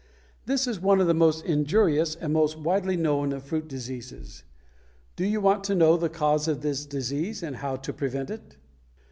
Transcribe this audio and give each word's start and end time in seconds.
This 0.47 0.65
is 0.65 0.79
one 0.79 0.99
of 0.99 1.05
the 1.05 1.13
most 1.13 1.45
injurious 1.45 2.15
and 2.15 2.33
most 2.33 2.57
widely 2.57 2.97
known 2.97 3.31
of 3.33 3.43
fruit 3.43 3.67
diseases. 3.67 4.43
Do 5.15 5.23
you 5.23 5.39
want 5.39 5.63
to 5.65 5.75
know 5.75 5.95
the 5.95 6.09
cause 6.09 6.47
of 6.47 6.61
this 6.61 6.87
disease 6.87 7.43
and 7.43 7.57
how 7.57 7.75
to 7.75 7.93
prevent 7.93 8.31
it? 8.31 8.57